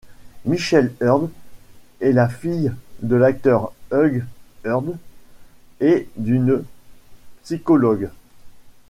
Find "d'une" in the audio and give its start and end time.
6.17-6.63